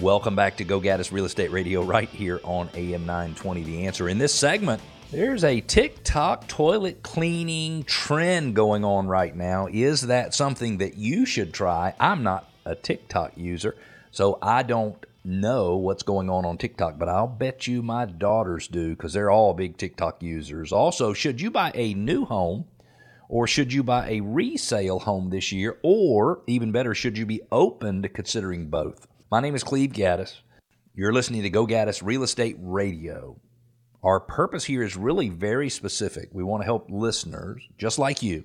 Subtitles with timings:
[0.00, 4.08] Welcome back to Go Gaddis Real Estate Radio right here on AM 920 The Answer.
[4.08, 9.66] In this segment, there's a TikTok toilet cleaning trend going on right now.
[9.66, 11.96] Is that something that you should try?
[11.98, 13.74] I'm not a TikTok user,
[14.12, 18.68] so I don't know what's going on on TikTok, but I'll bet you my daughters
[18.68, 20.70] do because they're all big TikTok users.
[20.70, 22.66] Also, should you buy a new home
[23.28, 25.76] or should you buy a resale home this year?
[25.82, 29.08] Or even better, should you be open to considering both?
[29.30, 30.40] My name is Cleve Gaddis.
[30.94, 33.38] You're listening to Go Gaddis Real Estate Radio.
[34.02, 36.30] Our purpose here is really very specific.
[36.32, 38.44] We want to help listeners, just like you,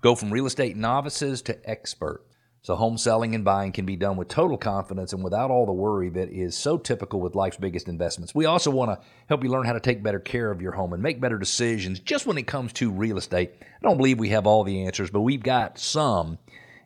[0.00, 2.24] go from real estate novices to experts.
[2.62, 5.72] So, home selling and buying can be done with total confidence and without all the
[5.72, 8.34] worry that is so typical with life's biggest investments.
[8.34, 10.92] We also want to help you learn how to take better care of your home
[10.92, 13.52] and make better decisions just when it comes to real estate.
[13.62, 16.38] I don't believe we have all the answers, but we've got some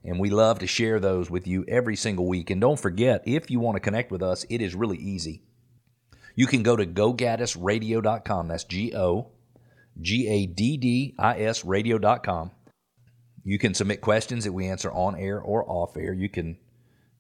[0.05, 2.51] and we love to share those with you every single week.
[2.51, 5.43] And don't forget, if you want to connect with us, it is really easy.
[6.35, 8.49] You can go to gogaddisradio.com.
[8.49, 9.29] That's G O
[10.01, 12.53] G A D D I S radio.com.
[13.45, 16.13] You can submit questions that we answer on air or off air.
[16.13, 16.59] You can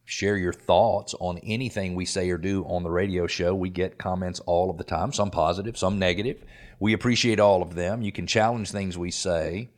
[0.04, 3.54] share your thoughts on anything we say or do on the radio show.
[3.54, 6.44] We get comments all of the time, some positive, some negative.
[6.78, 8.02] We appreciate all of them.
[8.02, 9.68] You can challenge things we say.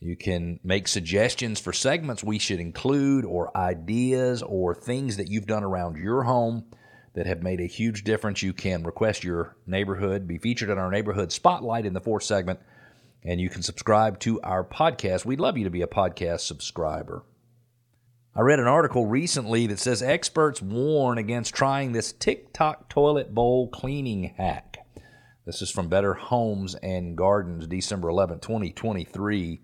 [0.00, 5.46] You can make suggestions for segments we should include, or ideas, or things that you've
[5.46, 6.64] done around your home
[7.12, 8.42] that have made a huge difference.
[8.42, 12.60] You can request your neighborhood be featured in our neighborhood spotlight in the fourth segment,
[13.22, 15.26] and you can subscribe to our podcast.
[15.26, 17.22] We'd love you to be a podcast subscriber.
[18.34, 23.68] I read an article recently that says experts warn against trying this TikTok toilet bowl
[23.68, 24.78] cleaning hack.
[25.44, 29.60] This is from Better Homes and Gardens, December 11, 2023.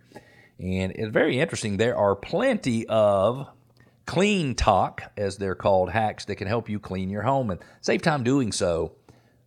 [0.59, 1.77] And it's very interesting.
[1.77, 3.47] There are plenty of
[4.07, 8.23] CleanTok, as they're called, hacks that can help you clean your home and save time
[8.23, 8.93] doing so.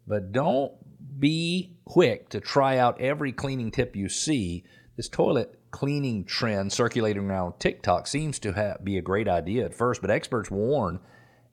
[0.06, 0.74] But don't
[1.20, 4.64] be quick to try out every cleaning tip you see.
[4.98, 9.74] This toilet cleaning trend circulating around TikTok seems to have, be a great idea at
[9.74, 11.00] first, but experts warn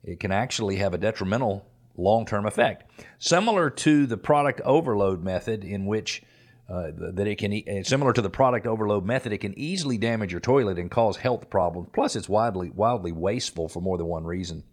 [0.03, 2.89] it can actually have a detrimental long term effect.
[3.19, 6.23] Similar to the product overload method, in which
[6.69, 10.41] uh, that it can, similar to the product overload method, it can easily damage your
[10.41, 11.89] toilet and cause health problems.
[11.93, 14.63] Plus, it's widely, wildly wasteful for more than one reason.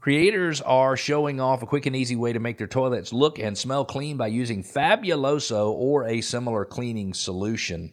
[0.00, 3.56] Creators are showing off a quick and easy way to make their toilets look and
[3.56, 7.92] smell clean by using Fabuloso or a similar cleaning solution.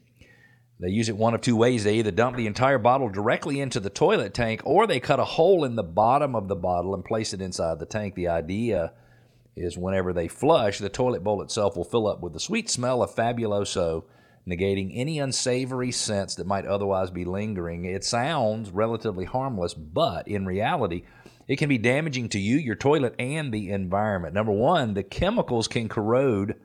[0.79, 1.83] They use it one of two ways.
[1.83, 5.25] They either dump the entire bottle directly into the toilet tank or they cut a
[5.25, 8.15] hole in the bottom of the bottle and place it inside the tank.
[8.15, 8.93] The idea
[9.59, 13.03] is whenever they flush, the toilet bowl itself will fill up with the sweet smell
[13.03, 14.05] of Fabuloso,
[14.47, 17.85] negating any unsavory scents that might otherwise be lingering.
[17.85, 21.03] It sounds relatively harmless, but in reality,
[21.47, 24.33] it can be damaging to you, your toilet, and the environment.
[24.33, 26.55] Number one, the chemicals can corrode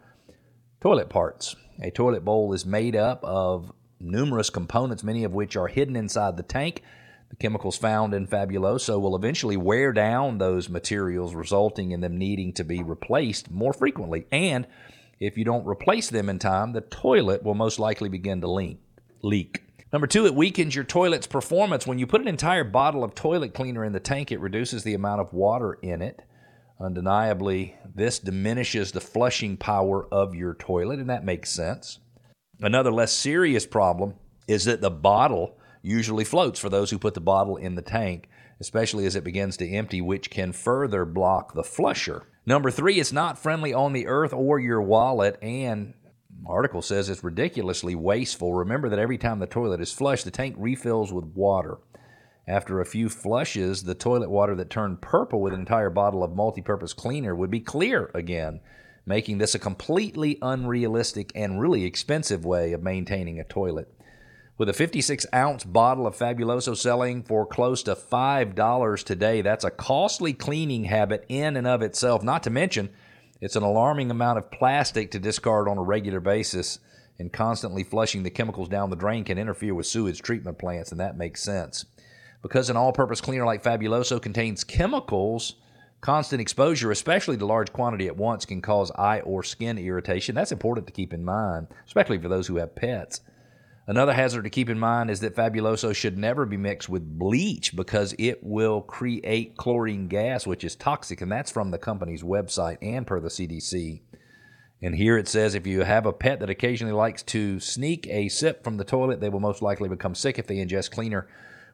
[0.81, 1.57] toilet parts.
[1.83, 6.37] A toilet bowl is made up of numerous components, many of which are hidden inside
[6.37, 6.83] the tank
[7.31, 12.53] the chemicals found in Fabuloso will eventually wear down those materials, resulting in them needing
[12.55, 14.27] to be replaced more frequently.
[14.31, 14.67] And
[15.21, 18.79] if you don't replace them in time, the toilet will most likely begin to leak.
[19.23, 19.63] leak.
[19.93, 21.87] Number two, it weakens your toilet's performance.
[21.87, 24.95] When you put an entire bottle of toilet cleaner in the tank, it reduces the
[24.95, 26.21] amount of water in it.
[26.81, 32.01] Undeniably, this diminishes the flushing power of your toilet, and that makes sense.
[32.61, 34.15] Another less serious problem
[34.49, 38.29] is that the bottle usually floats for those who put the bottle in the tank,
[38.59, 42.23] especially as it begins to empty, which can further block the flusher.
[42.47, 45.95] Number three, it's not friendly on the earth or your wallet, and
[46.47, 48.55] article says it's ridiculously wasteful.
[48.55, 51.79] Remember that every time the toilet is flushed, the tank refills with water.
[52.47, 56.35] After a few flushes, the toilet water that turned purple with an entire bottle of
[56.35, 58.61] multi-purpose cleaner would be clear again,
[59.07, 63.95] making this a completely unrealistic and really expensive way of maintaining a toilet
[64.57, 69.43] with a 56 ounce bottle of Fabuloso selling for close to $5 today.
[69.43, 72.91] That's a costly cleaning habit in and of itself, not to mention
[73.41, 76.79] it's an alarming amount of plastic to discard on a regular basis,
[77.19, 81.01] and constantly flushing the chemicals down the drain can interfere with sewage treatment plants, and
[81.01, 81.85] that makes sense.
[82.43, 85.57] Because an all purpose cleaner like Fabuloso contains chemicals,
[86.01, 90.35] constant exposure, especially to large quantity at once, can cause eye or skin irritation.
[90.35, 93.21] That's important to keep in mind, especially for those who have pets.
[93.87, 97.77] Another hazard to keep in mind is that Fabuloso should never be mixed with bleach
[97.77, 102.79] because it will create chlorine gas, which is toxic, and that's from the company's website
[102.81, 104.01] and per the CDC.
[104.81, 108.29] And here it says if you have a pet that occasionally likes to sneak a
[108.29, 111.29] sip from the toilet, they will most likely become sick if they ingest cleaner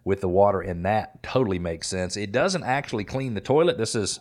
[0.04, 2.16] with the water and that totally makes sense.
[2.16, 3.78] It doesn't actually clean the toilet.
[3.78, 4.20] This is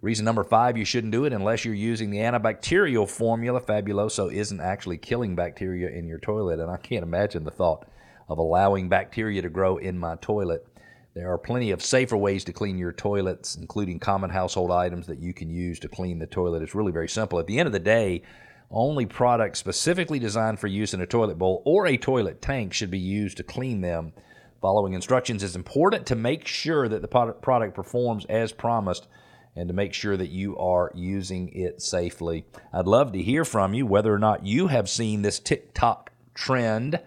[0.00, 3.60] reason number five you shouldn't do it unless you're using the antibacterial formula.
[3.60, 7.86] Fabuloso isn't actually killing bacteria in your toilet, and I can't imagine the thought
[8.28, 10.66] of allowing bacteria to grow in my toilet.
[11.14, 15.18] There are plenty of safer ways to clean your toilets, including common household items that
[15.18, 16.62] you can use to clean the toilet.
[16.62, 17.38] It's really very simple.
[17.40, 18.22] At the end of the day,
[18.70, 22.90] only products specifically designed for use in a toilet bowl or a toilet tank should
[22.90, 24.12] be used to clean them.
[24.60, 29.08] Following instructions is important to make sure that the product performs as promised
[29.58, 32.44] and to make sure that you are using it safely.
[32.72, 37.00] I'd love to hear from you whether or not you have seen this TikTok trend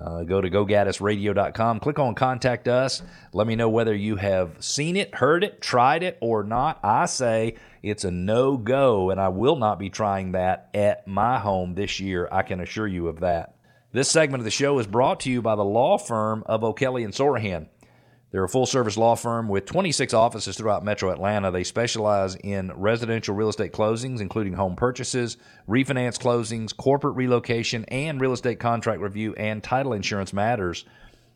[0.00, 3.02] uh, go to gogaddisradio.com, click on Contact Us.
[3.32, 6.80] Let me know whether you have seen it, heard it, tried it, or not.
[6.82, 11.38] I say it's a no go, and I will not be trying that at my
[11.38, 12.26] home this year.
[12.32, 13.54] I can assure you of that.
[13.92, 17.04] This segment of the show is brought to you by the law firm of O'Kelley
[17.04, 17.66] and Sorohan.
[18.32, 21.50] They're a full service law firm with 26 offices throughout metro Atlanta.
[21.50, 25.36] They specialize in residential real estate closings, including home purchases,
[25.68, 30.86] refinance closings, corporate relocation, and real estate contract review and title insurance matters.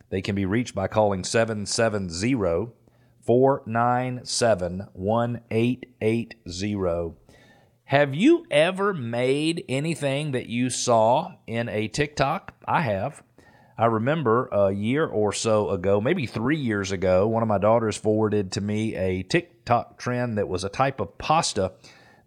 [0.08, 2.72] They can be reached by calling 770
[3.20, 7.14] 497 1880.
[7.84, 12.54] Have you ever made anything that you saw in a TikTok?
[12.66, 13.22] I have.
[13.78, 17.96] I remember a year or so ago, maybe three years ago, one of my daughters
[17.96, 21.72] forwarded to me a TikTok trend that was a type of pasta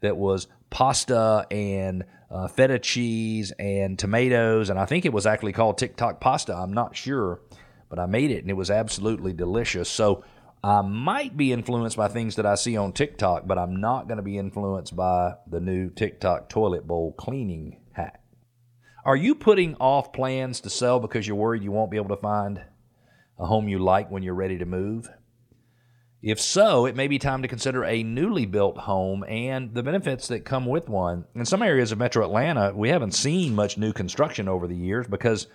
[0.02, 4.70] that was pasta and uh, feta cheese and tomatoes.
[4.70, 6.54] And I think it was actually called TikTok pasta.
[6.56, 7.42] I'm not sure,
[7.90, 9.90] but I made it and it was absolutely delicious.
[9.90, 10.24] So
[10.64, 14.18] I might be influenced by things that I see on TikTok, but I'm not going
[14.18, 17.79] to be influenced by the new TikTok toilet bowl cleaning.
[19.06, 22.22] Are you putting off plans to sell because you're worried you won't be able to
[22.22, 22.62] find
[23.38, 25.10] a home you like when you're ready to move?
[26.22, 30.28] If so, it may be time to consider a newly built home and the benefits
[30.28, 31.24] that come with one.
[31.34, 35.08] In some areas of metro Atlanta, we haven't seen much new construction over the years
[35.08, 35.48] because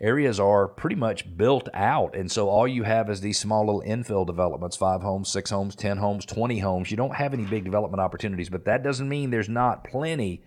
[0.00, 2.16] areas are pretty much built out.
[2.16, 5.76] And so all you have is these small little infill developments five homes, six homes,
[5.76, 6.90] 10 homes, 20 homes.
[6.90, 10.42] You don't have any big development opportunities, but that doesn't mean there's not plenty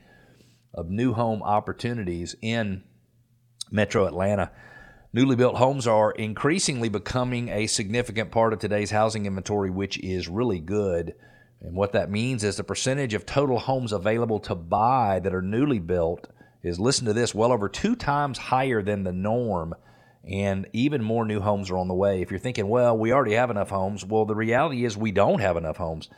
[0.74, 2.84] of new home opportunities in
[3.72, 4.52] metro Atlanta.
[5.14, 10.30] Newly built homes are increasingly becoming a significant part of today's housing inventory, which is
[10.30, 11.16] really good.
[11.60, 15.42] And what that means is the percentage of total homes available to buy that are
[15.42, 16.28] newly built
[16.64, 19.76] is, listen to this, well over two times higher than the norm.
[20.24, 22.22] And even more new homes are on the way.
[22.22, 25.40] If you're thinking, well, we already have enough homes, well, the reality is we don't
[25.40, 26.10] have enough homes.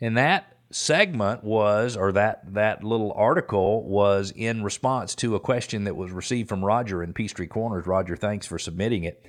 [0.00, 5.82] And that segment was, or that, that little article was in response to a question
[5.84, 7.86] that was received from Roger in Peachtree Corners.
[7.86, 9.22] Roger, thanks for submitting it.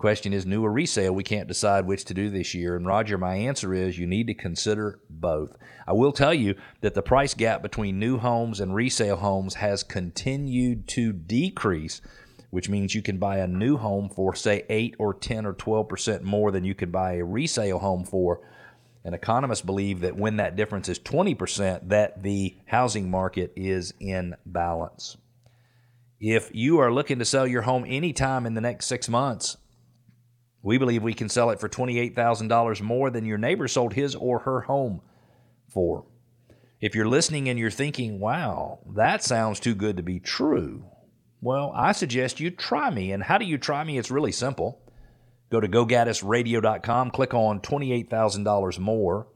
[0.00, 1.12] Question is new or resale?
[1.12, 2.74] We can't decide which to do this year.
[2.74, 5.54] And Roger, my answer is you need to consider both.
[5.86, 9.82] I will tell you that the price gap between new homes and resale homes has
[9.82, 12.00] continued to decrease,
[12.48, 16.22] which means you can buy a new home for, say, 8 or 10 or 12%
[16.22, 18.40] more than you could buy a resale home for.
[19.04, 24.34] And economists believe that when that difference is 20%, that the housing market is in
[24.46, 25.18] balance.
[26.18, 29.58] If you are looking to sell your home anytime in the next six months,
[30.62, 34.40] we believe we can sell it for $28,000 more than your neighbor sold his or
[34.40, 35.00] her home
[35.68, 36.04] for.
[36.80, 40.84] If you're listening and you're thinking, wow, that sounds too good to be true,
[41.40, 43.12] well, I suggest you try me.
[43.12, 43.98] And how do you try me?
[43.98, 44.82] It's really simple.
[45.50, 49.26] Go to gogaddisradio.com, click on $28,000 more.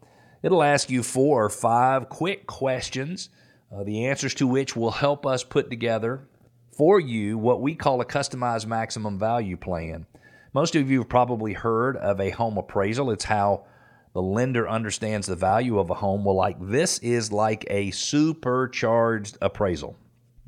[0.42, 3.30] It'll ask you four or five quick questions,
[3.74, 6.28] uh, the answers to which will help us put together
[6.76, 10.06] for you what we call a customized maximum value plan.
[10.54, 13.10] Most of you have probably heard of a home appraisal.
[13.10, 13.64] It's how
[14.12, 16.24] the lender understands the value of a home.
[16.24, 19.96] Well, like this is like a supercharged appraisal.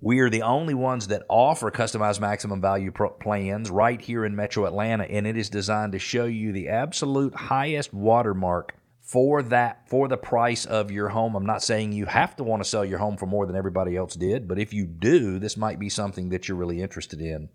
[0.00, 4.66] We are the only ones that offer customized maximum value plans right here in Metro
[4.66, 10.06] Atlanta, and it is designed to show you the absolute highest watermark for that for
[10.06, 11.34] the price of your home.
[11.34, 13.96] I'm not saying you have to want to sell your home for more than everybody
[13.96, 17.48] else did, but if you do, this might be something that you're really interested in.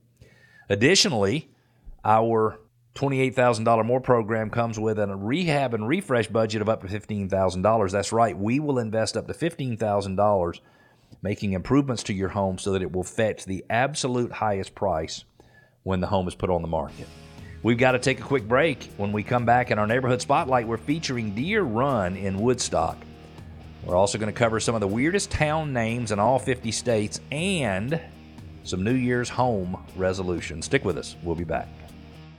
[0.67, 1.49] Additionally,
[2.03, 2.59] our
[2.95, 7.91] $28,000 more program comes with a rehab and refresh budget of up to $15,000.
[7.91, 10.59] That's right, we will invest up to $15,000
[11.21, 15.23] making improvements to your home so that it will fetch the absolute highest price
[15.83, 17.07] when the home is put on the market.
[17.63, 18.91] We've got to take a quick break.
[18.97, 22.97] When we come back in our neighborhood spotlight, we're featuring Deer Run in Woodstock.
[23.83, 27.19] We're also going to cover some of the weirdest town names in all 50 states
[27.31, 28.01] and
[28.63, 30.65] some New Year's home resolutions.
[30.65, 31.15] Stick with us.
[31.23, 31.67] We'll be back.